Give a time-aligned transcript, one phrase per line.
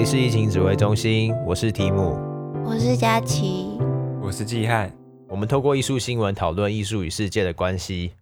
[0.00, 2.16] 里是疫情指挥中心，我是提姆，
[2.64, 3.78] 我是佳琪，
[4.22, 4.90] 我是季汉。
[5.28, 8.14] 我们透过艺术新闻讨论艺术与世界的关系。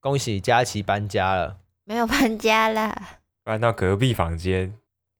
[0.00, 2.98] 恭喜佳琪搬家了，没有搬家了，
[3.44, 4.72] 搬到隔壁房间。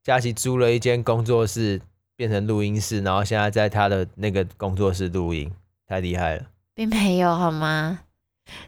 [0.02, 1.79] 佳琪租了一间工作室，
[2.16, 5.52] 变成录音室，然后现在在他的那个工作室录音，
[5.86, 6.46] 太厉害了。
[6.75, 8.00] 并没有好吗？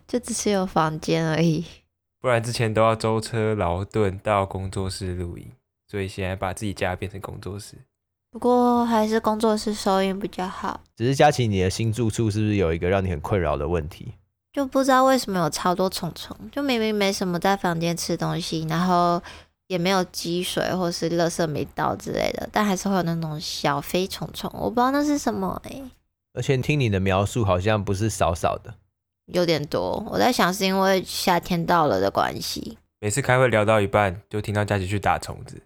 [0.06, 1.64] 就只是有房间而已。
[2.20, 5.50] 不然之前都要舟车劳顿到工作室录音。
[5.90, 7.74] 所以现在把自己家变成工作室，
[8.30, 10.80] 不过还是工作室收音比较好。
[10.94, 14.14] 只是佳琪，你的新住处是不是有一个让你很困扰的问题？
[14.52, 19.20] 就不知道为什么有超多虫虫，就明明没什么在房间吃东西，然后
[19.66, 25.90] 也没有积水或是垃圾没倒之类的，但还是会有那种小飞虫虫，我不知道那是什么哎、欸。
[26.34, 28.72] 而且听你的描述，好像不是少少的，
[29.26, 30.04] 有点多。
[30.08, 32.78] 我在想是因为夏天到了的关系。
[33.00, 35.60] 每次开会聊到一半，就听到佳琪去打虫子。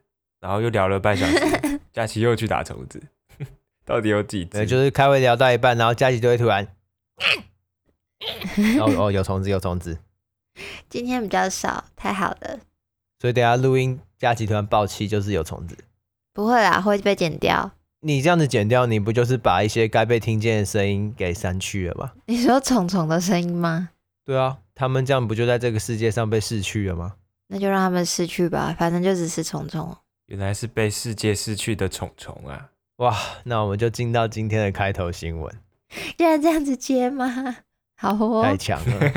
[0.45, 3.03] 然后又聊了半小时， 佳琪又去打虫子，
[3.87, 4.67] 到底有几只？
[4.67, 6.69] 就是开会聊到一半，然后佳琪就会突然，
[8.79, 9.97] 哦哦，有虫子，有虫子。
[10.91, 12.61] 今天比较少，太好了。
[13.19, 15.79] 所以等下录音，佳琪突然爆气，就是有虫子。
[16.35, 17.73] 不会啦，会被剪掉。
[18.01, 22.13] 你这样子剪掉，你不就是把一些该被听见的声音给删去了吗？
[22.27, 23.89] 你说虫虫的声音吗？
[24.27, 27.15] 对啊，他们这样不就在这个世界上被逝去了吗？
[27.49, 29.97] 那就让他们逝去吧，反正就只是虫虫。
[30.27, 32.71] 原来是被世界失去的虫虫啊！
[32.97, 35.55] 哇，那我们就进到今天的开头新闻。
[36.17, 37.57] 竟然这样子接吗？
[37.97, 39.13] 好哦，太强了。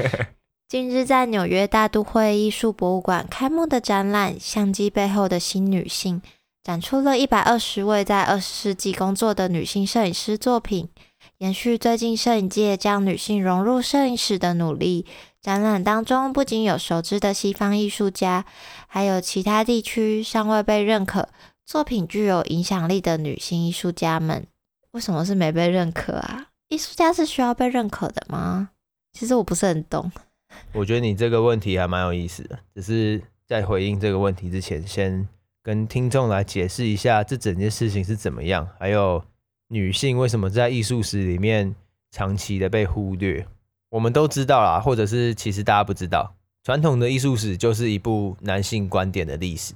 [0.68, 6.22] 近日在纽约大都会艺术博物馆开幕的展览《相机背后的新女性》，
[6.62, 10.90] 展出了一百二十位在二十世纪工作的女性摄影师作品，
[11.38, 15.06] 延续最近摄影界将女性融入摄影史的努力。
[15.48, 18.44] 展览当中不仅有熟知的西方艺术家，
[18.86, 21.30] 还有其他地区尚未被认可、
[21.66, 24.46] 作品具有影响力的女性艺术家们。
[24.92, 26.48] 为什么是没被认可啊？
[26.68, 28.72] 艺术家是需要被认可的吗？
[29.14, 30.12] 其实我不是很懂。
[30.76, 35.26] 我觉得你这个问题还蛮有意思的，只是在回应这个问题之前，先
[35.64, 39.24] 跟听众来解释一下这整件事情是怎么样，还有
[39.70, 41.74] 女性为什么在艺术史里面
[42.12, 43.48] 长期的被忽略。
[43.90, 49.74] 我们都知道啦，或者是其实大家不知道，传统的艺术史就是一部男性观点的历史，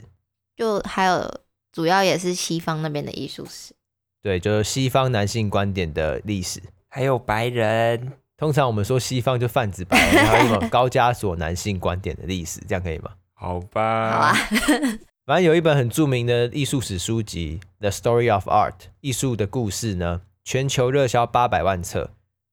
[0.55, 1.39] 就还有
[1.71, 3.73] 主要也是西方那边的艺术史，
[4.21, 8.13] 对，就是西方男性观点的历史，还有白人。
[8.37, 13.11] 通常我们说西方就泛指白人，还有什么 高加索男性观点的历史，这样可以吗？
[13.33, 14.33] 好吧，好啊。
[15.27, 22.09] 反正有一本很著名的艺术史书籍《The Story of Art》，艺术的故事呢，全球热销八百万册。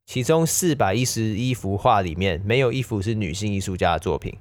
[0.08, 4.34] 其中四百一十一幅画里面，没有一幅是女性艺术家的作品，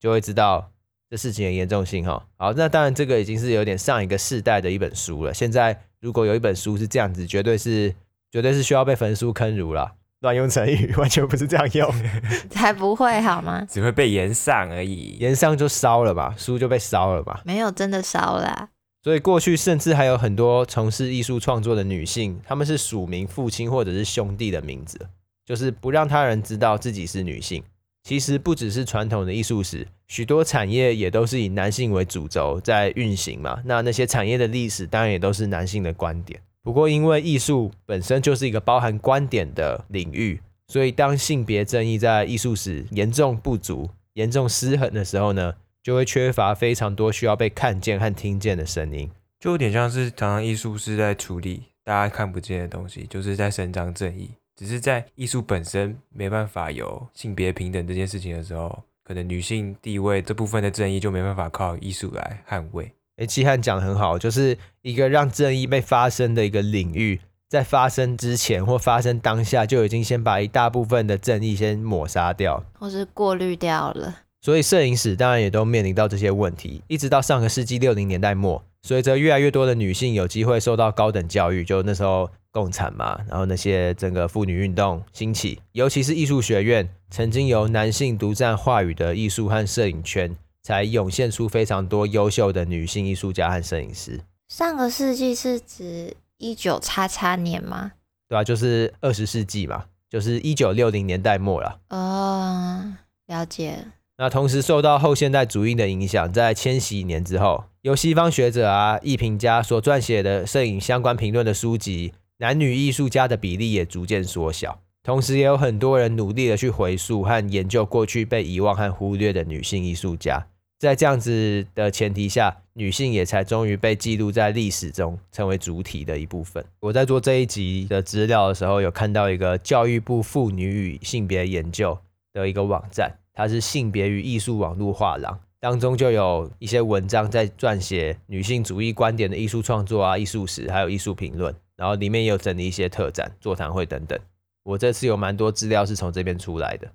[0.00, 0.72] 就会知道
[1.08, 2.26] 这事情的严重性哈。
[2.36, 5.32] 好，那当然这个已经是有点上一个世代的一本书了。
[5.32, 7.94] 现在如果有一本书是这样子，绝对是
[8.32, 9.92] 绝对是需要被焚书坑儒了。
[10.22, 11.88] 乱用成语，完全不是这样用，
[12.50, 13.64] 才不会好吗？
[13.70, 17.42] 只会被延上而已，延上就烧了吧，书就被烧了吧？
[17.44, 18.70] 没有真的烧了。
[19.02, 24.98] 所以过去甚至还有很多从事艺术创作的女性，她们是署名父亲或者是兄弟的名字，
[25.44, 27.62] 就是不让他人知道自己是女性。
[28.04, 33.60] 其实不只是传统的艺术史，许多产业也都是以男性为主轴在运行嘛。
[33.64, 36.40] 那那些产业的历史当然也都是男性的观点。
[36.62, 49.10] 不过因为艺术本身就是一个包含观点的领域，所以当性别正义在艺术史严重不足、严重失衡的时候呢，就会缺乏非常多需要被看见和听见的声音，
[49.40, 54.30] 就有点像是常常艺术是在处理大家看不见的东西，就是在伸张正义。
[54.54, 62.92] 只是在艺术本身没办法有性别平等这件事情的时候，可能女性地位这部分的正义就没办法靠艺术来捍卫。
[63.16, 74.18] 诶，季汉讲得很好，就是一个让正义被发生的一个领域，在发生之前或发生当下，就已经先把一大部分的正义先抹杀掉，或是过滤掉了。
[74.42, 94.20] 所以摄影史当然也都面临到这些问题，一直到上个世纪六零年代末，随着越来越多的女性有机会受到高等教育，就那时候共产嘛，然后那些整个妇女运动兴起，尤其是艺术学院曾经由男性独占话语的艺术和摄影圈，才涌现出非常多优秀的女性艺术家和摄影师。
[94.48, 97.92] 上个世纪是指一九叉叉年吗？
[98.28, 101.78] 对啊，就是二十世纪嘛，就是一九六零年代末了。
[101.90, 102.92] 哦，
[103.28, 103.78] 了解。
[104.18, 114.80] 那同时受到后现代主义的影响，在千禧年之后，由西方学者啊、艺评家所撰写的摄影相关评论的书籍，男女艺术家的比例也逐渐缩小。
[115.02, 120.46] 同时，也有很多人努力的去回溯和研究过去被遗忘和忽略的女性艺术家。
[120.78, 126.64] 在这样子的前提下，女性也才终于被记录在历史中，成为主体的一部分。
[126.80, 131.98] 我在做这一集的资料的时候，有看到一个教育部妇女与性别研究
[132.32, 144.18] 的一个网站，它是性别与艺术网络画廊，当中就有一些文章在撰写女性主义观点的艺术创作啊、艺术史，还有艺术评论，然后里面也有整理一些特展、座谈会等等。
[144.64, 146.88] 我这次有蛮多资料是从这边出来的。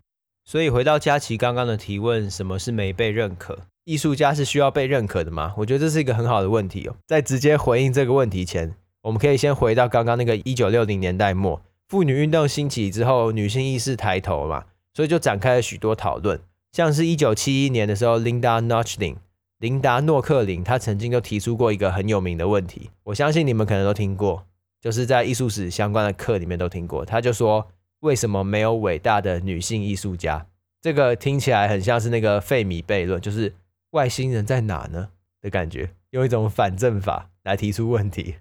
[0.46, 3.60] 所以回到佳琪刚刚的提问，什么是没被认可？
[3.84, 5.54] 艺术家是需要被认可的吗？
[5.58, 6.96] 我觉得这是一个很好的问题哦。
[7.06, 14.66] 在直接回应这个问题前，我们可以先回到刚刚那个一九六零年代末，妇女运动兴起之后，女性意识抬头嘛，
[14.98, 16.42] 所以就展开了许多讨论。
[16.72, 19.18] 像是一九七一年的时候，Linda Nochlin，
[19.60, 24.48] 琳达诺克林，她曾经就提出过一个很有名的问题，我相信你们可能都听过，
[24.82, 27.06] 就是在艺术史相关的课里面都听过。
[27.06, 27.68] 他就说。
[28.02, 30.46] 为什么没有伟大的女性艺术家？
[30.84, 33.56] 这个听起来很像是那个费米悖论，就是
[33.90, 35.10] 外星人在哪呢
[35.42, 38.36] 的感觉，用一种反证法来提出问题。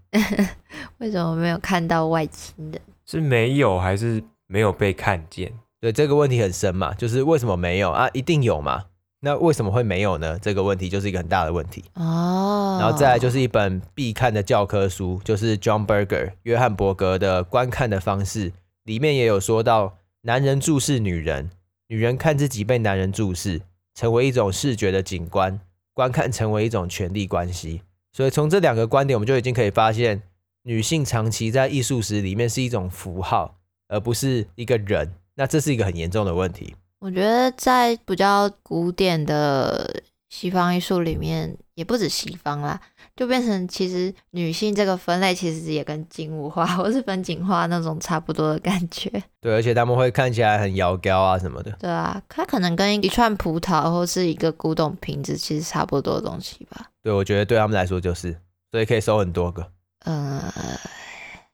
[1.00, 2.78] 为什么没有看到外星人？
[3.06, 5.50] 是没有还是没有被看见？
[5.86, 8.10] 对，这个问题很深嘛，就是为什么没有啊？
[8.12, 8.86] 一定有嘛？
[9.20, 10.36] 那为什么会没有呢？
[10.42, 12.76] 这个问题就是一个很大的问题哦。
[12.80, 18.50] 然后再来就是一本必看的教科书，就是 John Berger 约翰伯格的《观看的方式》。
[18.82, 21.50] 里面也有说到，男人注视女人，
[21.86, 23.62] 女人看自己被男人注视，
[23.94, 25.60] 成为一种视觉的景观，
[25.94, 27.82] 观看成为一种权力关系。
[28.12, 30.22] 所以从这两个观点，我们就已经可以发现，
[30.64, 35.12] 女性长期在艺术史里面是一种符号，而不是一个人。
[35.36, 36.74] 那这是一个很严重的问题。
[36.98, 42.80] 我觉得在比较古典的西方艺术里面，也不止西方啦。
[43.14, 49.10] 就变成其实女性这个分类其实也跟静物画或是风景画那种差不多的感觉。
[49.40, 51.70] 对，而且他们会看起来很摇高啊什么的。
[51.78, 56.90] 对啊，它可能跟一串葡萄或是一个古董瓶子其实差不多的东西吧。
[57.02, 58.38] 对，我觉得对他们来说就是，
[58.70, 59.70] 所以可以收很多个。
[60.04, 60.80] 嗯、呃，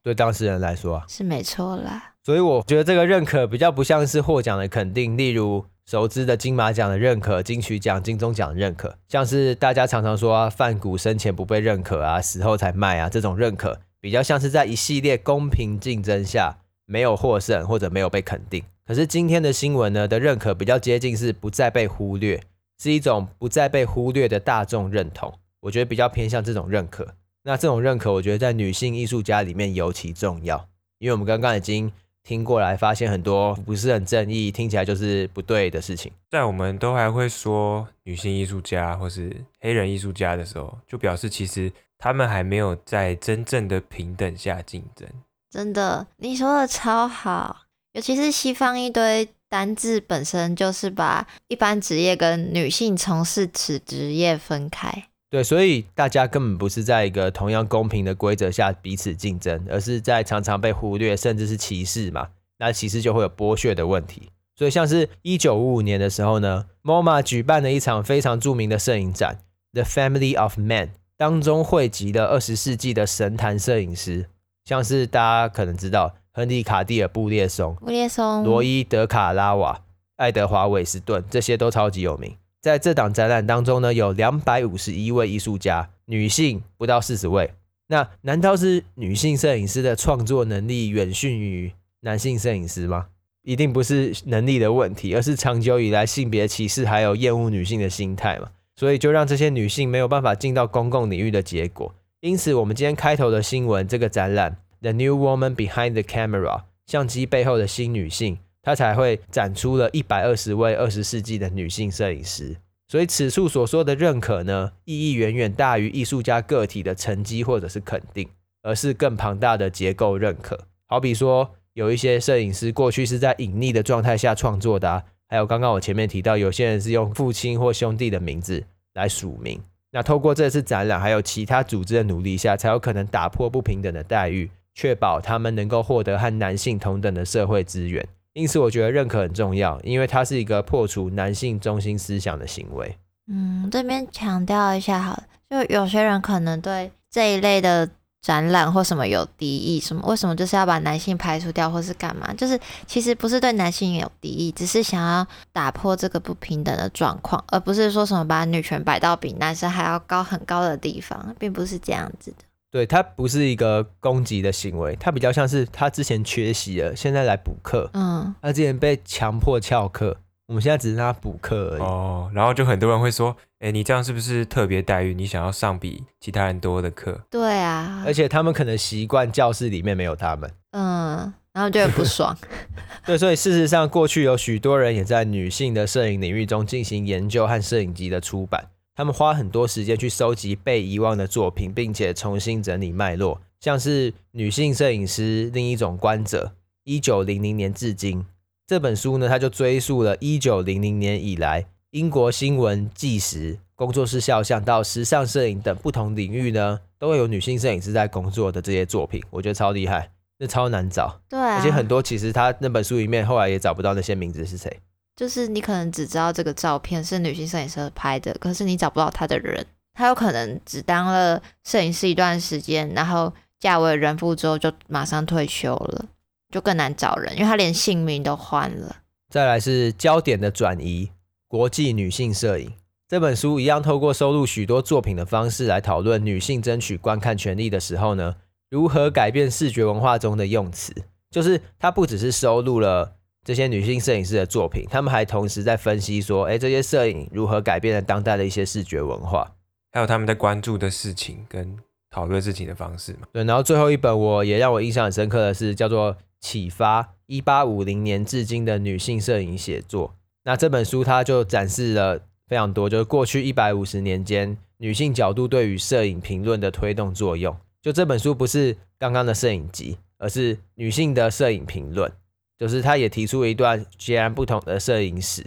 [0.02, 2.14] 对当事人来说啊，是没错啦。
[2.24, 5.64] 所以我觉得这个认可比较不像是获奖的肯定，例如。
[5.84, 16.56] 熟知的金马奖的认可、金曲奖、金钟奖的认可，像是大家常常说啊，梵谷生前不被认可啊，死后才卖啊，这种认可比较像是在一系列公平竞争下
[16.86, 18.62] 没有获胜或者没有被肯定。
[18.86, 22.40] 可是今天的新闻呢的认可比较接近是不再被忽略，
[22.80, 25.34] 是一种不再被忽略的大众认同。
[25.62, 27.08] 我觉得比较偏向这种认可。
[27.44, 30.68] 那这种认可，我觉得在女性艺术家里面尤其重要，
[30.98, 31.92] 因为我们刚刚已经。
[32.24, 36.12] 听过来，发现很多不是很正义，听起来就是不对的事情。
[36.30, 45.08] 在我们都还会说女性艺术家或是黑人艺术家的时候，就表示其实他们还没有在真正的平等下竞争。
[45.50, 47.62] 真的，你说的超好，
[47.94, 55.08] 尤其是西方一堆单字本身就是把一般职业跟女性从事此职业分开。
[55.32, 62.28] 对，所以大家根本不是在一个同样公平的规则下彼此竞争，而是在常常被忽略，甚至是歧视嘛。
[62.58, 64.28] 那其实就会有剥削的问题。
[64.54, 69.38] 所以像是一九五五年的时候呢，MoMA 举办了一场非常著名的摄影展
[69.82, 74.28] 《The Family of Man》，当中汇集了二十世纪的神坛摄影师，
[74.66, 79.80] 像是大家可能知道亨利卡蒂尔布列松、布列松、罗伊德卡拉瓦、
[80.16, 82.36] 爱德华韦斯顿，这些都超级有名。
[82.62, 87.52] 在这档展览当中呢，有两百五十一位艺术家，女性不到四十位。
[87.88, 93.08] 那难道是女性摄影师的创作能力远逊于男性摄影师吗？
[93.42, 98.50] 一定不是能力的问题，而是长久以来性别歧视还有厌恶女性的心态嘛。
[98.76, 101.92] 所以就让这些女性没有办法进到公共领域的结果。
[102.20, 108.38] 因此，我们今天开头的新闻，这个展览《The New Woman Behind the Camera》，相机背后的新女性。
[108.62, 118.28] 他才会展出了一百二十位二十世纪的女性摄影师，所以此处所说的认可呢，意义远远大于艺术家个体的成绩或者是肯定，
[118.62, 120.66] 而是更庞大的结构认可。
[120.86, 128.62] 好比说，有一些摄影师过去是在隐匿的状态下创作的啊，还有刚刚我前面提到，有些人是用父亲或兄弟的名字
[128.94, 129.60] 来署名。
[129.90, 138.06] 那透过这次展览，还有其他组织的努力下，才有可能打破不平等的待遇，确保他们能够获得和男性同等的社会资源。
[138.34, 142.96] 因此，我觉得认可很重要，因为它是一个破除男性中心思想的行为。
[143.26, 147.88] 嗯，这边强调一下好了，就有些人可能对这一类的
[148.20, 152.32] 展览或什么有敌意，什么为什么就是要把男性排除掉，或是干嘛？
[152.34, 162.44] 就是其实不是对男性有敌意，只是想要打破这个不平等的状况，而不是说什么把女权摆到比男生还要高很高的地方，并不是这样子的。
[162.72, 167.90] 对，他不是一个攻击的行为，他比较像是他之前缺席了，现在来补课。
[167.92, 171.80] 嗯，他之前被强迫翘课，我我们现在只是让他补课而已。
[171.80, 175.14] 哦，然后就很多人会说，哎，你这样是不是特别待遇？
[175.14, 177.18] 你想要上比其他人多的课？
[177.30, 180.50] 对啊，而且他们可能习惯教室里面没有他们。
[180.72, 182.36] 嗯，然后就很不爽。
[183.06, 188.66] 对，所以事实上，过去有许多人也在女性的摄影领域中进行研究和摄影集的出版。
[188.94, 193.40] 他们花很多时间去收集被遗忘的作品，并且重新整理脉络。
[193.60, 196.52] 像是《女性摄影师另一种观者》，
[196.84, 198.24] 一九零零年至今
[198.66, 209.22] 这本书呢，它就追溯了一九零零年以来英国新闻纪实、工作室肖像到时尚摄影等不同领域呢，都会有女性摄影师在工作的这些作品。
[209.30, 211.20] 我觉得超厉害，那超难找。
[211.28, 214.80] 对啊，而且很多其实他那本书里面后来也找不到那些名字是谁。
[215.14, 219.64] 就是你可能只知道这个照片是女性摄影师拍的，可是你找不到他的人。
[219.94, 226.06] 他有可能只当了摄影师一段时间，然后嫁为人妇之后就马上退休了，
[226.50, 228.96] 就更难找人，因为他连姓名都换了。
[229.28, 231.10] 再来是焦点的转移，
[231.46, 232.72] 国际女性摄影
[233.06, 238.36] 这本书一样，透过收录许多作品的方式来讨论女性争取观看权利的时候呢，
[238.70, 240.94] 如何改变视觉文化中的用词。
[241.30, 243.16] 就是它不只是收录了。
[243.44, 249.52] 这些女性摄影师的作品，他们还同时在分析说，哎，这些摄影如何改变了当代的一些视觉文化，
[249.90, 251.76] 还有他们在关注的事情跟
[252.10, 253.26] 讨论事情的方式嘛。
[253.32, 260.08] 对，然后最后一本我也让我印象很深刻的是叫做《启发：一八五零年至今的女性摄影写作》。
[260.44, 267.56] 那这本书它就展示了非常多，就是过去一百五十年间女性角度对于摄影评论的推动作用。
[267.80, 272.12] 就这本书不是刚刚的摄影集，而是女性的摄影评论。
[272.62, 275.44] 就是他也提出了一段截然不同的摄影史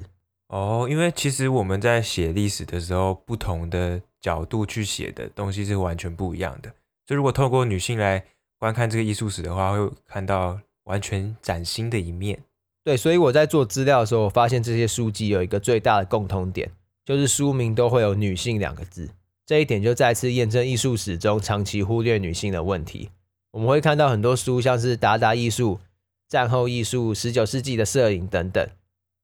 [0.50, 6.70] 哦，因为其实我们在写历史的时候，不同的角度去写的东西是完全不一样的。
[7.06, 8.22] 就如果透过女性来
[8.60, 12.38] 观看这个艺术史的话，会看到完全崭新的一面。
[12.84, 16.70] 对，所以我在做资料的时候，我发现这些书籍有一个最大的共通点，
[17.06, 19.10] 就是书名都会有“女性”两个字。
[19.46, 23.10] 这一点就再次验证艺术史中长期忽略女性的问题。
[23.54, 25.80] 我们会看到很多书，像是达达艺术。
[26.28, 28.68] 战后艺术、十九世纪的摄影等等，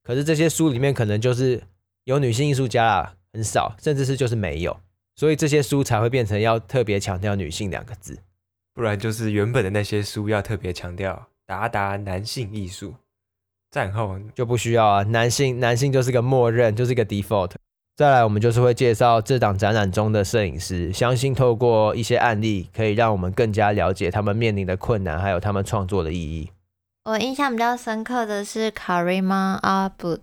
[0.03, 1.63] 可是这些书里面可能就是
[2.03, 4.79] 有女性艺术家啊，很少，甚至是就是没有，
[5.15, 8.19] 所以这些书才会变成要特别强调女性两个字，
[8.73, 12.95] 不然就是原本的那些书要特别强调达达男性艺术，
[13.71, 17.51] 战后就不需要啊，男性男性就是个默认，就是个 default。
[17.97, 26.49] 再来，我们就是会介绍这档展览中的摄影师，相信透过一些案例，可以让我们更加了解他们面临的困难，还有他们创作的意义。
[27.03, 30.19] 我印象比较深刻的是 Karima Abud，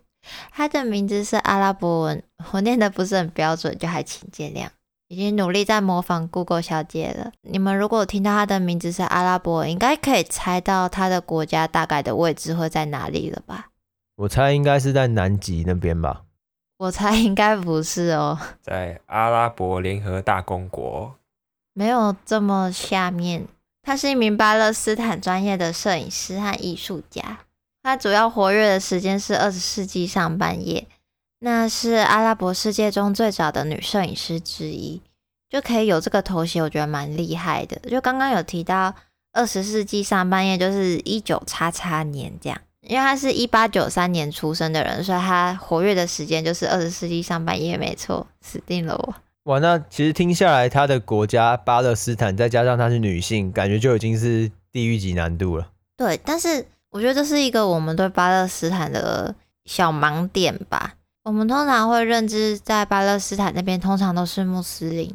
[0.52, 4.68] 他的名字是阿拉伯文，我念的不是很标准，就还请见谅。
[5.08, 7.32] 已经努力在模仿 Google 小姐了。
[7.42, 13.70] 你们如果听到他的名字是阿拉伯文，应该可以猜到他的国家大概的位置会在哪里了吧？
[14.16, 16.23] 我猜应该是在南极那边吧。
[16.76, 21.16] 我猜应该不是哦，在阿拉伯联合大公国，
[21.73, 23.49] 没有这么下面。
[23.88, 27.38] 他是一名巴勒斯坦专业的摄影师和艺术家。
[27.83, 30.87] 他主要活跃的时间是二十世纪上半叶，
[31.38, 35.00] 那是阿拉伯世界中最早的女摄影师之一，
[35.49, 37.78] 就可以有这个头衔，我觉得蛮厉害的。
[37.88, 38.95] 就刚刚有提到
[39.33, 49.14] 二十世纪上半叶，就是一九叉叉年这样，因为他是一八九三年出生的人，所以他活跃的时间就是二十世纪上半叶，没错，死定了我。
[49.45, 55.71] 哇，那其实听下来，他的国家巴勒斯坦，再加上她是女性，感觉就已经是地狱级难度了。
[55.97, 60.95] 对，但是我觉得这是一个我们对巴勒斯坦的小盲点吧。
[61.25, 65.14] 我们通常会认知在巴勒斯坦那边通常都是穆斯林，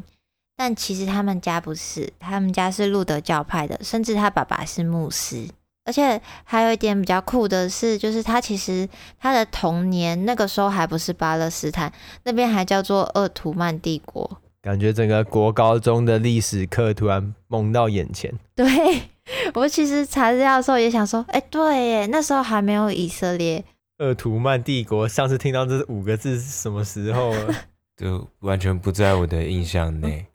[0.55, 5.47] 但其实他们家不是，他们家是路德教派的，甚至他爸爸是牧师。
[5.85, 8.87] 而且还有一点比较酷的是，就是他其实
[9.19, 11.91] 他的童年那个时候还不是巴勒斯坦，
[12.23, 14.39] 那边还叫做鄂图曼帝国。
[14.61, 18.33] 感觉整个国高中的历史课突然蒙到眼前。
[18.55, 18.65] 对，
[19.55, 23.65] 我其实查资料的时候也想说，哎，对耶，那时候还没有以色列。
[23.97, 27.53] 鄂图曼帝国，上次听到这五个字是什么时候了？
[28.01, 30.25] 就完全不在我的印象内。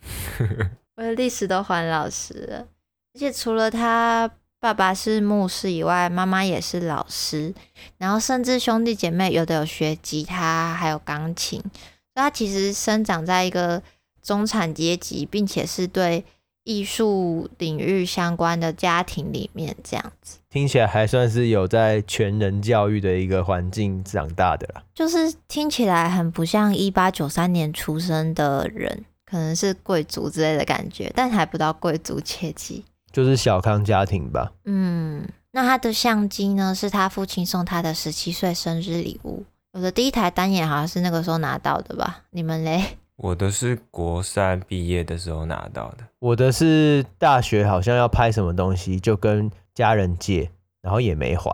[0.96, 2.66] 我的历史都还老师了，
[3.14, 4.30] 而且除了他。
[4.60, 7.54] 爸爸是牧师以外，妈妈也是老师，
[7.96, 11.60] 然后甚至兄弟姐妹有的有学吉他，还有钢琴。
[11.60, 13.80] 所以他其实生长在一个
[14.20, 16.24] 中产阶级，并且是对
[16.64, 24.82] 艺术领域相关的家庭里面，这样子听起来还算是有在全人教育的一个环境长大的啦。
[24.92, 32.84] 就是听起来很不像一八九三年出生的人，可能是贵族之类的感觉，但还不到贵族阶级。
[33.12, 34.52] 就是小康家庭吧。
[34.64, 36.74] 嗯，那他的相机呢？
[36.74, 42.22] 是他父亲送他的十七岁生日礼物，我的第一台单眼好像是那个时候拿到的吧？
[42.30, 42.98] 你们嘞？
[43.16, 46.04] 我的是国三毕业的时候拿到的。
[46.20, 50.50] 我的是大学好像要拍什么东西，就跟家人借，
[50.82, 51.50] 然后也没还。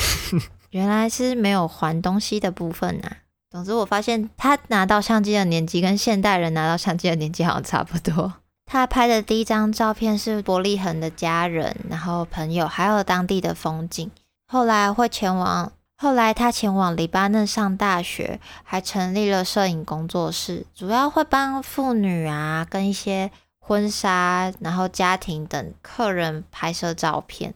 [0.70, 3.18] 原来是没有还东西的部分啊。
[3.50, 8.32] 总之，我发现他拿到相机的年纪跟现代人拿到相机的年纪好像差不多。
[8.74, 14.10] 他拍的第一张照片是伯利恒的家人，然后朋友，还有当地的风景。
[14.48, 15.70] 后来会前往。
[15.96, 27.54] 后来他前往黎巴嫩上大学，还成立了摄影工作室，主要会帮妇女啊跟一些婚纱，然后家庭等客人拍摄照片。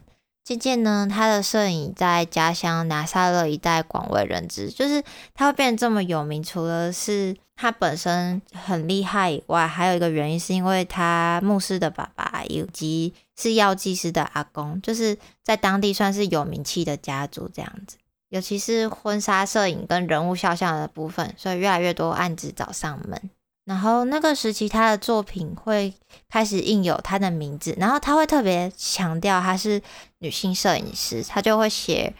[0.49, 5.03] 渐渐呢，他的摄影在家乡拿撒勒一带广为人知，就是
[5.35, 17.97] 他会变得这么有名，除了是他本身很厉害以外，还有一个原因是因为他牧师的爸爸以及是药剂师的阿公，就是在当地算是有名气的家族这样子。
[18.29, 23.29] 尤其是婚纱摄影跟人物肖像的部分，所以越来越多案子找上门。
[23.65, 25.93] 然后那个时期，他的作品会
[26.27, 29.79] 开始印有他的名字，然后他会特别强调他是
[30.19, 32.13] 女性摄影师，她就会写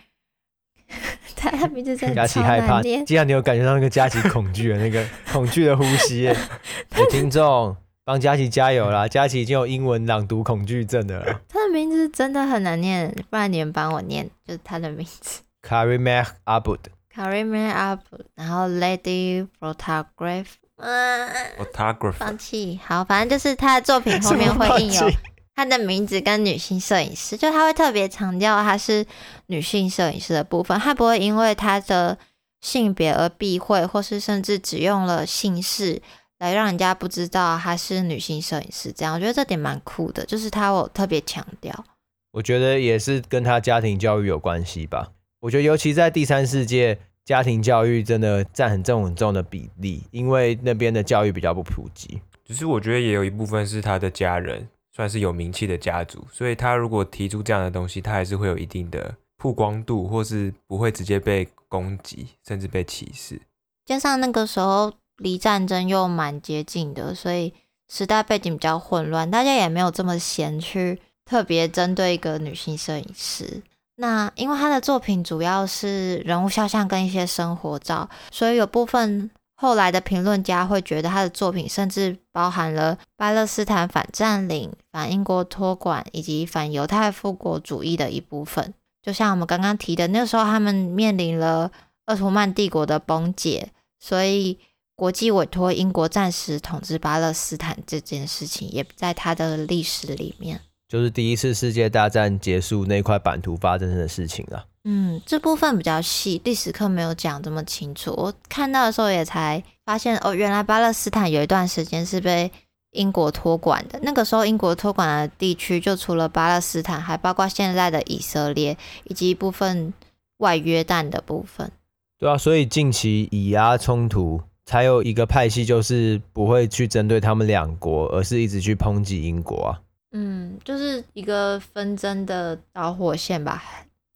[1.35, 2.15] 他的名字真的。
[2.15, 9.07] 佳琪害怕，既然你有感觉到那个佳琪恐惧的那个 恐惧的呼吸，有，听众帮佳琪加油啦！
[9.07, 11.41] 佳琪已经有英文朗读恐惧症的了。
[11.47, 15.41] 他的名字真的很难念，不然你们帮我念，就是他的名字。
[15.61, 21.29] Karimeh Aboud，Karimeh Aboud，然后 Lady Photograph，嗯
[21.59, 22.79] ，Photographer，放弃。
[22.83, 25.11] 好，反正就是他的作品后面 会印有
[25.59, 29.05] 他的名字跟女性摄影师，就他会特别强调他是
[29.47, 32.17] 女性摄影师的部分，他不会因为他的
[32.61, 36.01] 性别而避讳，或是甚至只用了姓氏
[36.37, 38.93] 来让人家不知道他是女性摄影师。
[38.93, 41.83] 这样我觉得这点蛮酷的，就是他有特别强调。
[42.31, 45.11] 我觉得也是跟他家庭教育有关系吧。
[45.41, 52.21] 我觉得，尤其在第三世界，家庭教育真的占很重很重的比例，因为那边的教育比较不普及。
[52.45, 63.39] 只是我觉得也有一部分是他的家人算是有名气的家族，所以他如果提出这样的东西，他还是会有一定的曝光度，或是不会直接被攻击，甚至被歧视。
[63.85, 67.53] 加上那个时候离战争又蛮接近的，所以
[67.87, 73.61] 时代背景比较混乱，大家也没有这么闲去特别针对一个女性摄影师。
[73.95, 79.29] 那因为他的作品主要是人物肖像跟一些生活照，所以有部分
[79.61, 88.73] 后来的评论家会觉得他的作品甚至包含了巴勒斯坦反占领、反英国托管以及反犹太复国主义的一部分。
[89.01, 91.69] 就像我们刚刚提的，那时候他们面临了
[92.05, 94.57] 奥图曼帝国的崩解，所以
[94.95, 100.61] 国际委托英国暂时统治巴勒斯坦这件事情也在他的历史里面。
[100.89, 104.65] 就是第一次世界大战结束那块版图发生的事情啊。
[104.85, 108.11] 嗯，这部分比较细，历史课没有讲这么清楚。
[108.17, 112.51] 我看到的时候也才发现，哦，原来巴勒斯坦有一段时间是被
[112.93, 113.99] 英国托管的。
[114.01, 119.93] 那个时候，英国托管的地区就除了巴勒斯坦，还包括现在的以色列以及一部分
[120.37, 121.71] 外约旦的部分。
[122.17, 129.79] 对啊，所以近期以阿冲突才有一个派系，就是不会去针对他们两国，而是一直去抨击英国啊。
[130.11, 133.63] 嗯，就是一个纷争的导火线吧，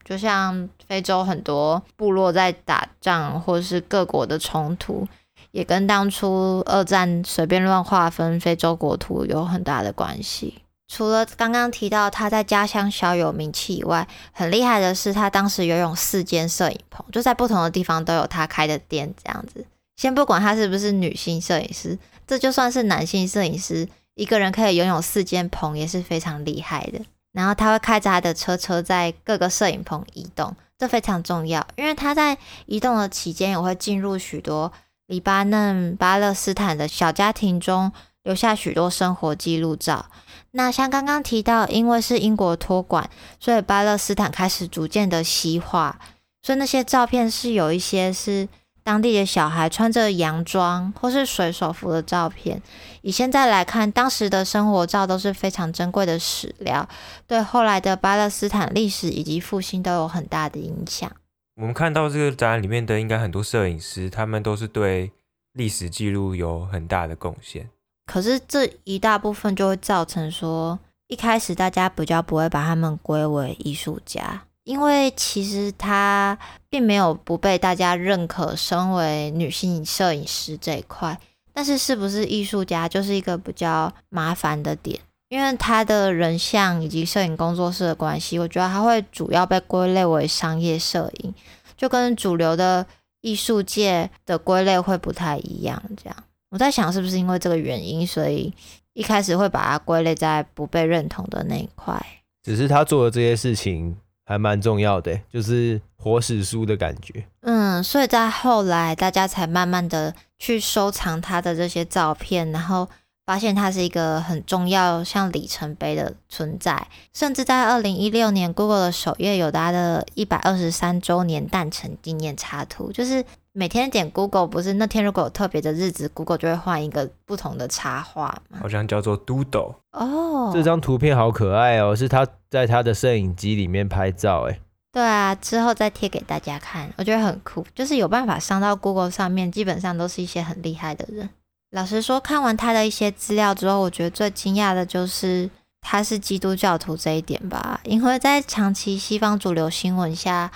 [0.03, 5.07] 就像非洲很多部落在打仗，或是各国的冲突，
[5.51, 10.63] 也跟当初二战随便乱划分非洲国土有很大的关系。
[10.87, 19.65] 除了刚刚提到他在家乡小有名气以外，很厉害的是他当时拥有四间摄影棚，就在不同的地方都有他开的店，这样子。
[19.95, 23.87] 先不管他是不是女性摄影师，这就算是男性摄影师。
[24.15, 26.99] 一个人可以拥有四间棚也是非常厉害的。
[27.31, 34.71] 然后他会开着他的车车在各个摄影棚移动，这非常重要，因为他在移动的期间也会进入许多
[35.07, 40.05] 黎巴嫩、巴勒斯坦的小家庭中，留下许多生活记录照。
[40.51, 45.99] 那像刚刚提到，因为是英国托管，所以巴勒斯坦开始逐渐的西化，
[46.43, 48.47] 所以那些照片是有一些是。
[48.83, 52.61] 当地的小孩穿着洋装或是水手服的照片，
[53.01, 56.87] 以现在来看，当时的生活照都是非常珍贵的史料，
[57.25, 61.11] 对后来的巴勒斯坦历史以及复兴都有很大的影响。
[61.55, 65.11] 我们看到这个展览里面的应该很多摄影师，他们都是对
[65.53, 67.69] 历史记录有很大的贡献。
[68.05, 74.43] 可是这一大部分就会造成说，一开始大家比较不会把他们归为艺术家。
[74.63, 76.37] 因为其实她
[76.69, 81.19] 并没有不被大家认可，身为女性摄影师这一块，
[81.53, 84.99] 但是是不是艺术家就是一个比较麻烦的点。
[85.29, 91.33] 因为她的人像以及摄影工作室的关系，我觉得她会主要被归类为商业摄影，
[91.75, 92.85] 就跟主流的
[93.21, 95.81] 艺术界的归类会不太一样。
[95.97, 96.15] 这样，
[96.51, 98.53] 我在想是不是因为这个原因，所以
[98.93, 101.99] 一开始会把它归类在不被认同的那一块。
[102.43, 107.25] 只是他做的这些事情还蛮重要的，就是活史书的感觉。
[107.41, 112.87] 嗯，所以在后来，大家才慢慢的去收藏他的这些照片，然后。
[113.25, 122.91] 发现它是一个很重要、像里程碑的存在，甚至在二零一六年，Google 的首页有它的一百二十三周年诞辰纪念插图。
[122.91, 128.59] 就是每天点 Google，不是那天如果有特别的日子，Google 就会换一个不同的插画吗？
[128.61, 130.51] 好像叫做 Doodle 哦。
[130.53, 134.59] 这张图片好可爱哦，是他在他的摄影机里面拍照，哎。
[134.91, 137.65] 对啊，之后再贴给大家看，我觉得很酷。
[137.73, 141.29] 就是有办法上到 Google 上面，基本上都是一些很厉害的人。
[141.73, 145.49] 老实说，看完他的一些资料之后，我觉得最惊讶的就是
[145.81, 147.81] 他是基督教徒这一点吧。
[147.83, 150.51] 因为在长期西方主流新闻下，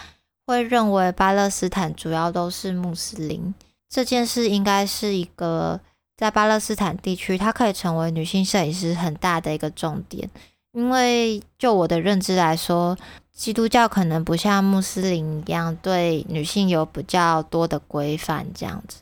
[0.46, 3.52] 会认为巴勒斯坦主要都是穆斯林，
[3.90, 5.82] 这件事应该是一个
[6.16, 10.30] 在巴勒斯坦地区，它可以成为女性摄影师很大的一个重点。
[10.74, 12.96] 因为就我的认知来说，
[13.34, 19.00] 基督教可能不像穆斯林一样对女性有比较多的规范，这样子。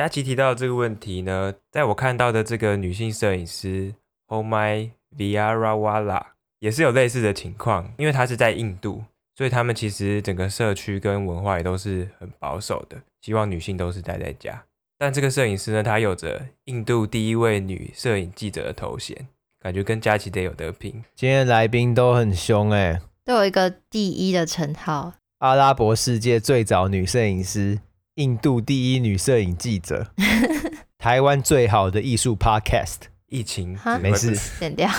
[0.00, 3.94] 佳琪提到的这个问题呢，在我看到的这个女性摄影师
[4.28, 6.22] Homai Vijayawala
[6.58, 9.04] 也是有类似的情况，因为她是在印度，
[9.36, 14.64] 所以他们其实整个社区跟文化也都是很保守的，希望女性都是待在家。
[14.96, 19.28] 但这个摄影师呢，她有着印度第一位女摄影记者的头衔，
[19.60, 21.04] 感觉跟佳琪得有得拼。
[21.14, 27.80] 今天来宾都很凶哎，都有一个第一的称号，阿拉伯世界最早女摄影师。
[28.20, 30.08] 印度第一女摄影记者，
[30.98, 32.96] 台湾最好的艺术 Podcast，
[33.28, 34.90] 疫情没事，剪掉。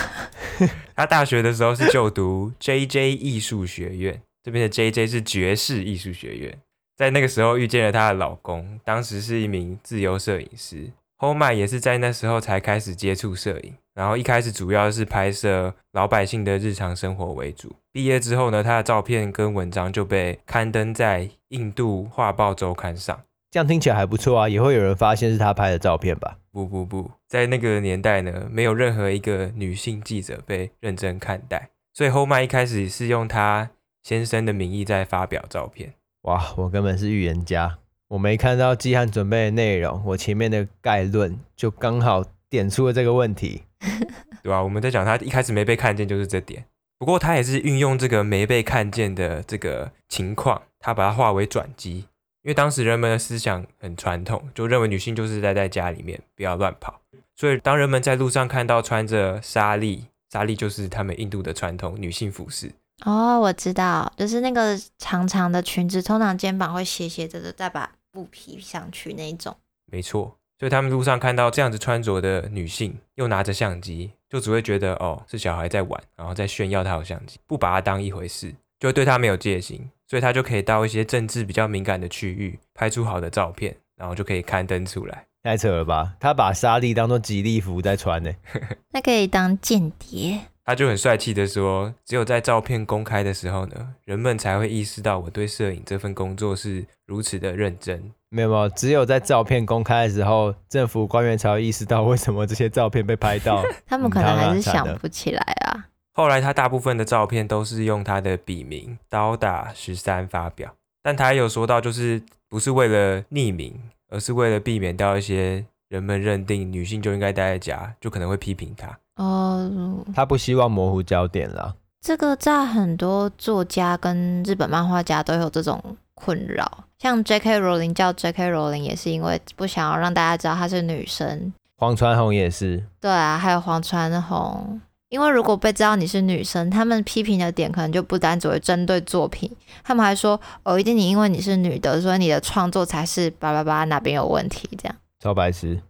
[0.96, 6.58] 他大学的时候是就读 JJ 艺术学院，这边的 JJ 是爵士艺术学院，
[6.96, 10.90] 在那个时候遇见了她的老公，当时是一名自由摄影师。
[11.16, 17.72] 后麦也是在那时候才开始接触摄影，然后一开始主要是拍摄老百姓的日常生活为主。
[17.92, 23.20] 毕业之后呢，他的照片跟文章就被刊登在印度画报周刊上。
[23.50, 26.38] 这样听起来还不错啊，也会有人发现是他拍的照片吧？
[26.50, 33.68] 不不不，在那个年代呢，没有任何一个女性记者被认真看待，所以后麦一开始是用他
[34.02, 35.92] 先生的名义在发表照片。
[36.22, 37.78] 哇，我根本是预言家。
[38.08, 43.64] 我没看到季汉准备的内容，我前面的概论就刚好点出了这个问题，
[44.42, 44.62] 对吧？
[44.62, 46.64] 我们在讲他一开始没被看见就是这点，
[47.02, 51.96] 不过他也是运用这个没被看见的这个情况，他把它化为转机，
[52.42, 57.00] 因为当时人们的思想很传统，就认为女性就是待在家里面，不要乱跑，
[57.34, 62.70] 所以当人们在路上看到穿着纱丽，纱丽就是他们印度的传统女性服饰。
[63.04, 69.56] 哦，我知道，就是那个长长的裙子，通常肩膀会斜斜着的，再把布披上去那一种，
[69.90, 85.26] 没错，所以他们路上看到这样子穿着的女性，又拿着相机，就只会觉得哦，是小孩在玩，然后在炫耀他有相机，不把他当一回事，就会对他没有戒心，所以他就可以到一些政治比较敏感的区域，拍出好的照片，然后就可以刊登出来。
[85.42, 86.14] 太扯了吧？
[86.20, 88.32] 他把沙粒当做吉利服在穿呢？
[88.94, 90.42] 那可以当间谍。
[90.64, 103.62] 他就很帅气的说：“只有在照片公开的时候呢，人们才会意识到我对摄影这份工作是如此的认真。”没有没有，只有在照片公开的时候，政府官员才会意识到为什么这些照片被拍到。
[103.84, 105.88] 他们可能还是想不起来啊。
[106.14, 118.98] 后来他大部分的照片都是用他的笔名刀打十三发表，但他也有说到，就是不是为了匿名，而是为了避免掉一些人们认定女性就应该待在家，就可能会批评他。
[119.16, 121.74] 哦，他不希望模糊焦点了。
[122.00, 125.80] 这个在很多作家跟日本漫画家都有这种
[126.14, 127.58] 困扰，像 J.K.
[127.60, 128.50] 罗琳叫 J.K.
[128.50, 131.52] 罗琳也是因为不想要让大家知道她是女生。
[131.76, 132.84] 黄川红也是。
[133.00, 139.50] 对啊，还有黄川红，因为如果被知道你是女生，他们批评的点可能就不单只会针对作品，
[139.84, 144.96] 他们还说哦，一定你因为你是女的，所以你的创作才是叭叭叭哪边有问题这样。
[145.20, 145.80] 超白痴。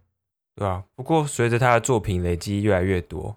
[0.54, 3.36] 对啊，不过随着他的作品累积越来越多，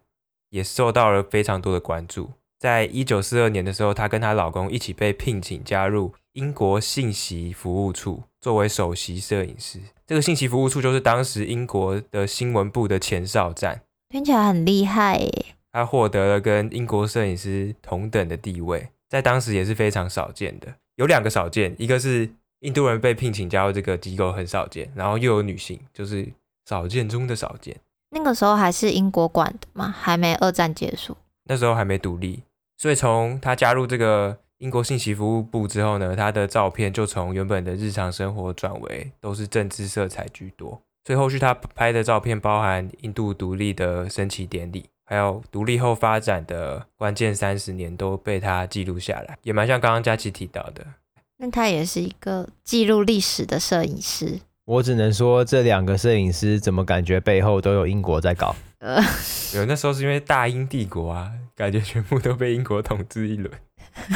[0.50, 2.32] 也受到了非常多的关注。
[2.60, 9.80] 在一九四二年的时候，她跟她老公一起被聘请加入英国信息服务处，作为首席摄影师。
[10.06, 15.46] 这个信息服务处就是当时英国的新闻部的前哨站，听起来很厉害耶。
[15.72, 20.76] 他获得了跟英国摄影师同等的地位，在当时也是非常少见的。
[20.96, 22.30] 有两个少见，一个是
[22.62, 26.28] 印度人被聘请加入这个机构很少见，然后又有女性，就是。
[26.66, 27.80] 少见中的少见。
[28.12, 29.90] 那个时候还是英国管的嘛？
[29.90, 31.18] 还没二战结束？
[31.46, 32.44] 那时候还没独立，
[32.78, 40.82] 所以从他加入这个英国信息服务部之后呢，他的照片就从原本的日常生活转为都是政治色彩居多。
[41.04, 50.84] 所以后续他拍的照片包含印度独立的升旗典礼，还有独立后发展的关键三十年都被他记录下来，也蛮像刚刚佳琪提到的。
[51.38, 54.40] 那他也是一个记录历史的摄影师。
[54.66, 58.56] 我只能说，这两个摄影师怎么感觉背后都有英国在搞？
[58.80, 59.02] 呃，
[59.54, 63.52] 有那时候是因为大英帝国啊，感觉全部都被英国统治一轮。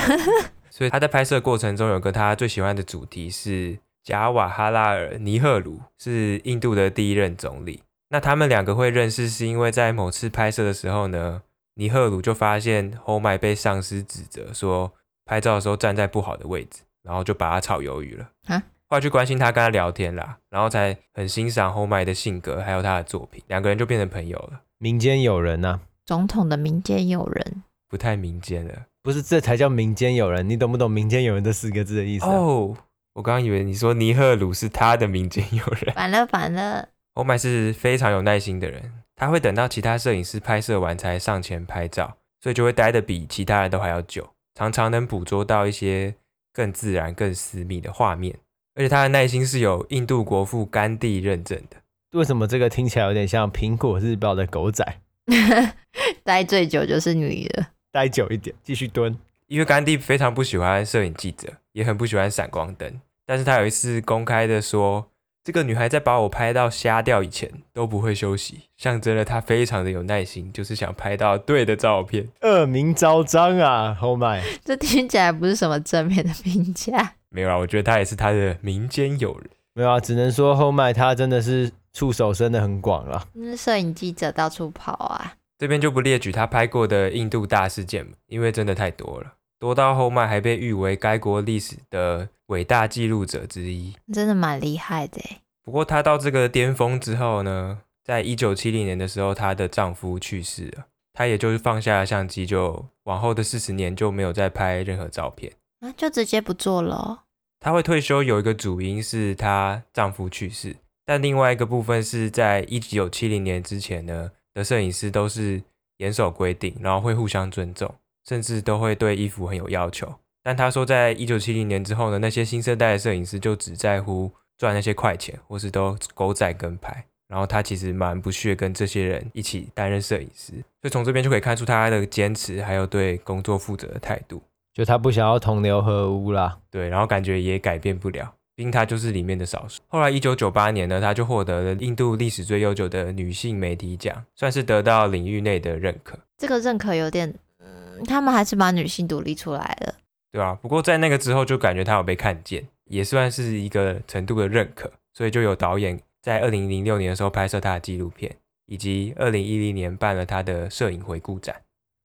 [0.70, 7.82] 所以他在拍摄过程中有个他最喜欢的主题是贾瓦哈拉尔·尼赫鲁，是印度的第一任总理。
[8.10, 11.42] 那他们两个会认识是因为在某次拍摄的时候呢，
[11.76, 14.92] 尼赫鲁就发现侯麦被上司指责说
[15.26, 18.30] 拍照的时候站在不好的位置，然后就把他炒鱿鱼了。
[18.48, 24.62] 啊，后来去关心他，跟他聊天啦，然后才很欣赏侯麦的性格还有他的作品，两个人就变成朋友了。
[24.80, 28.74] 民间友人呐、啊，总统的民间友人，不太民间了。
[29.04, 30.50] 不是，这才叫民间友人。
[30.50, 32.32] 你懂不懂“民间友人”这四个字的意思、啊？
[32.32, 32.76] 哦，
[33.14, 35.94] 我刚刚以为你说尼赫鲁是他的民间友人。
[35.96, 36.90] 反了，反了。
[37.14, 46.16] 欧麦是非常有耐心的人，他会等到其他摄影师拍摄完才上前拍照，所以就会待得比其他人都还要久，常常能捕捉到一些
[46.52, 48.36] 更自然、更私密的画面。
[48.80, 51.76] 而且他的耐心是有印度国父甘地认证的。
[52.18, 54.86] 为什么这个听起来有点像《苹果日报》的狗仔？
[56.24, 57.68] 待最久就是女的。
[57.92, 59.18] 待久一点，继续蹲。
[59.48, 63.02] 因为甘地非常不喜欢摄影记者，也很不喜欢闪光灯。
[63.26, 65.10] 但是他有一次公开的说，
[65.44, 72.30] 这个女孩在把我拍到瞎掉以前都不会休息，象征了她非常的有耐心，就是想拍到对的照片。
[72.44, 74.42] 恶名昭彰啊，Oh my！
[74.64, 77.16] 这听起来不是什么正面的评价。
[77.30, 79.50] 没有啊，我觉得他也是他的民间友人。
[79.74, 83.28] 没有啊，只能说 Oh my，他真的是触手伸得很广了。
[83.34, 85.34] 那摄影记者到处跑啊。
[85.58, 95.22] 这边就不列举他拍过的印度大事件，因为真的太多了，多到后麦还被誉为该国历史的伟大记录者之一，真的蛮厉害的。
[95.64, 107.26] 不过他到这个巅峰之后呢，在一九七零年的时候，她的丈夫去世了，她也就是放下了相机，就往后的四十年就没有再拍任何照片，啊，就直接不做了。
[107.60, 114.32] 她会退休有一个主因是她丈夫去世，但另外一个部分是在一九七零年之前呢。
[114.56, 115.62] 的摄影师都是
[115.98, 117.94] 严守规定，然后会互相尊重，
[118.28, 120.12] 甚至都会对衣服很有要求。
[120.44, 127.06] 但她说，在一九七零年之后呢，那些新生代的摄影师就只在乎赚那些快钱，或是都狗仔跟拍。
[127.28, 134.42] 然后他其实蛮不屑跟这些人一起担任摄影师，所以从这边就可以看出他的坚持，还有对工作负责的态度。
[134.80, 138.34] 就他不想要同流合污啦，对，然后感觉也改变不了。
[138.56, 139.82] 毕竟她就是里面的少数。
[139.90, 146.18] 后来，一九九八年呢，他就获得了印度历史最悠久的女性媒体奖，算是得到领域内的认可。
[146.38, 149.96] 这个认可有点，嗯，他们还是把女性独立出来了，
[150.32, 154.90] 对啊，不过在那个之后，就感觉他有被看见，也算是一个程度的认可。
[155.12, 158.34] 所以就有导演在二零零六年的时候拍摄他的纪录片，
[158.66, 161.54] 以及二零一零年办了他的摄影回顾展。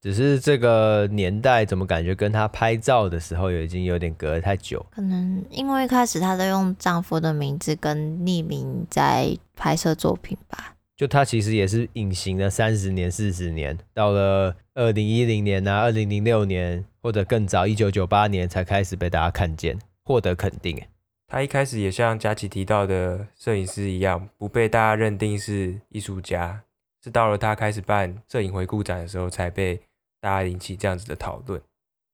[0.04, 4.84] 只是这个年代怎么感觉跟她拍照的时候已经有点隔得太久？
[4.90, 10.74] 可能因为一开始她都用丈夫的名字跟匿名在拍摄作品吧。
[10.94, 20.78] 就她其实也是隐形了三十年、四十年，到了二零一零年啊、二零零六年或者更早一九九八年才开始被大家看见，获得肯定。
[21.26, 26.60] 她一开始也像佳琪提到的摄影师一样，不被大家认定是艺术家，
[27.02, 29.80] 是到了她开始办摄影回顾展的时候才被。
[30.24, 31.60] 大家引起这样子的讨论，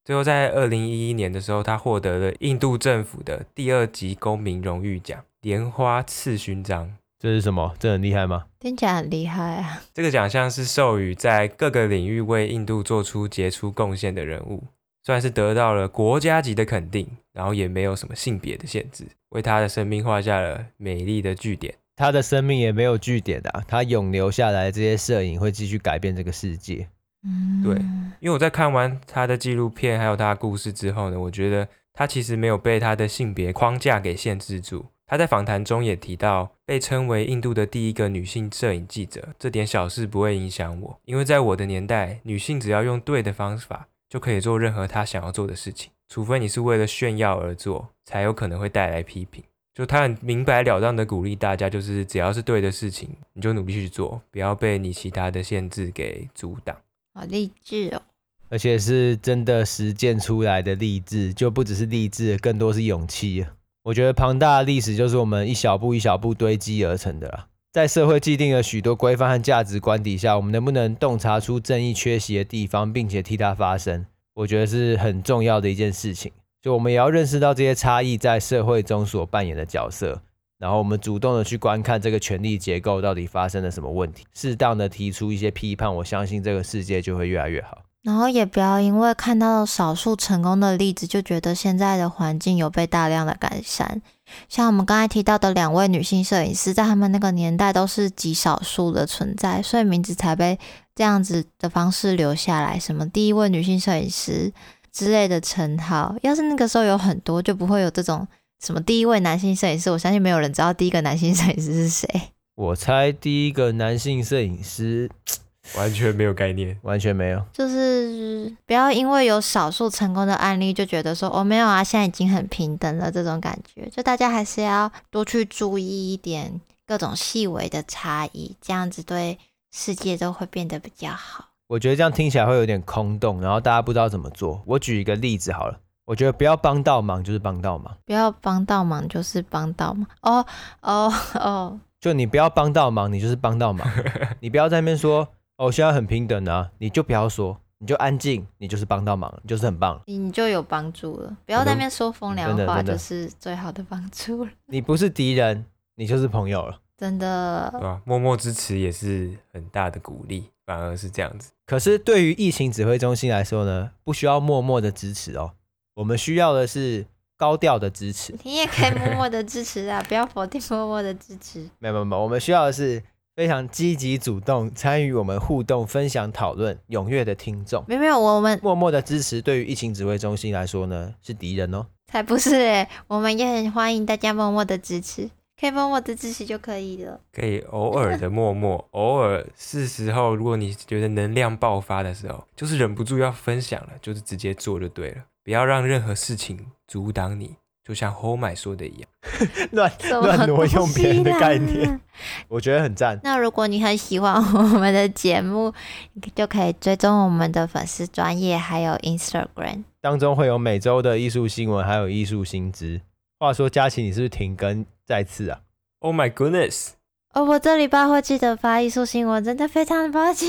[0.04, 6.96] 最后在二零一一年的时候，他获得了印度政府的第二级公民荣誉奖——莲花次勋章。
[7.20, 7.76] 这是什么？
[7.78, 8.46] 这很厉害吗？
[8.58, 9.80] 听起来很厉害啊！
[9.94, 14.64] 这个奖项是授予在各个领域为印度做出杰出贡献的人物，
[15.04, 21.72] 算是得到了国家级的肯定，然后也没有什么性别的限制，为他的生命画下了美丽的句点。
[21.94, 26.88] 他的生命也没有句点的啊，他永留下来的这些摄影会继续改变这个世界。
[27.24, 27.74] 嗯，对，
[28.20, 34.86] 因为我在看完他的纪录片还有他的故事之后呢，我觉得他其实没有被他的性别框架给限制住。
[35.06, 49.42] 他在访谈中也提到，被称为印度的第一个女性摄影记者，这点小事不会影响我，因为在我的年代，女性只要用对的方法，就可以做任何她想要做的事情，除非你是为了炫耀而做，才有可能会带来批评。
[49.74, 56.76] 就他很明白了当的鼓励大家，就是只要是对的事情，你就努力去做，不要被你其他的限制给阻挡。
[57.12, 58.02] 好励志哦，
[58.48, 63.44] 而且是真的实践出来的励志，就不只是励志，更多是勇气。
[63.82, 67.48] 我觉得庞大的历史就是我们一小步一小步堆积而成的啦。
[67.72, 76.32] 在社会既定了许多规范和价值观底下，我们能不能洞察出正义缺席的地方，并且替它发声，我觉得是很重要的一件事情。
[76.60, 80.20] 就我们也要认识到这些差异在社会中所扮演的角色，
[80.60, 87.78] 然后我们主动的去观看这个权力结构到底发生了什么问题，适当的提出一些批判，我相信这个世界就会越来越好。
[88.02, 94.02] 然后也不要因为看到少数成功的例子，就觉得现在的环境有被大量的改善。
[94.50, 100.58] 像我们刚才提到的两位女性摄影师，在他们那个年代都是极少数的存在，所以名字才被
[100.94, 104.52] 这样子的方式留下来，什么第一位女性摄影师。
[104.92, 108.26] 之类的称号，要是那个时候有很多，就不会有这种
[108.60, 109.90] 什么第一位男性摄影师。
[109.90, 112.08] 我相信没有人知道第一个男性摄影师是谁。
[112.54, 115.10] 我猜第一个男性摄影师
[115.76, 117.42] 完全没有概念，完全没有。
[117.52, 123.88] 就是不要因为有少数成功的案例，就觉得说哦，没有啊，现在已经很平等了这种感觉。
[123.88, 129.38] 就大家还是要多去注意一点各种细微的差异，这样子对
[129.72, 131.46] 世界都会变得比较好。
[131.68, 134.62] 我觉得这样听起来会有点空洞，然后大家不知道怎么做。
[134.66, 135.78] 我举一个例子好了，
[136.10, 140.04] 我觉得不要帮倒忙就是帮倒忙，不要帮倒忙就是帮倒忙。
[140.22, 140.44] 哦
[140.80, 143.88] 哦哦，就你不要帮倒忙，你就是帮倒忙。
[144.42, 151.36] 你不要在那边说哦，现在很平等啊，你就不要说，你就安静，你就是帮到忙，你就是很棒，你就有帮助了。
[151.46, 154.50] 不要在那边说风凉话，就是最好的帮助了。
[154.66, 156.80] 你不是敌人，你就是朋友了。
[156.98, 158.02] 真的，对吧？
[158.04, 161.52] 默默支持也是很大的鼓励，反而是这样子。
[161.64, 165.52] 可是对于疫情指挥中心来说呢，不需要默默的支持哦，
[166.00, 167.04] 我们需要的是
[167.36, 168.34] 高调的支持。
[168.42, 171.68] 你也可以默默的支持啊， 不要否定默默的支持。
[171.78, 173.02] 没有没有没有，我们需要的是
[173.36, 177.84] 非常积极主动参与我们互动、分享、讨论、踊跃的听众。
[177.86, 181.84] 没有没有，我们默默的支持对于疫情指挥中心来说呢，是敌人哦。
[182.06, 185.28] 才不是诶，我们也很欢迎大家默默的支持。
[185.60, 187.20] 可以默默的支持就可以了。
[187.30, 197.56] 可以偶尔的默默，偶尔是时候，如果你觉得能量爆发的时候，就是忍不住要分享了，就是直接做就对了，不要让任何事情阻挡你。
[197.82, 199.08] 就像后买说的一样，
[199.72, 199.90] 乱
[200.22, 202.00] 乱挪用别人的概念，
[202.46, 203.18] 我觉得很赞。
[203.24, 205.72] 那如果你很喜欢我们的节目，
[206.12, 213.00] 你就可以追踪我们的粉丝专业，还有 Instagram，当中会有每周的艺术新闻，还有艺术新知。
[213.40, 215.62] 话说佳琪，你是不是停更再次啊
[216.00, 216.90] ？Oh my goodness！
[217.32, 220.48] 哦，我这礼拜会记得发艺术新闻，真的非常的抱歉。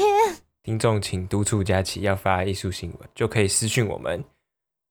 [0.62, 4.23] 听众请督促佳琪要发艺术新闻，就可以私讯我们。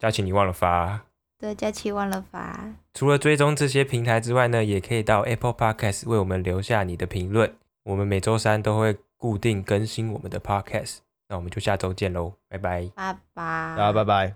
[0.01, 1.03] 佳琪，你忘了发？
[1.39, 2.73] 对，佳琪忘了发。
[2.95, 7.55] 除了追踪这些平台之外呢，也可以到 Apple Podcast 为我们留下你的评论。
[7.85, 10.99] 我们每周三都会固定更新我们的 Podcast。
[11.29, 12.91] 那我们就下周见喽，拜拜。
[12.97, 13.75] 拜拜。
[13.77, 14.35] 大家拜拜。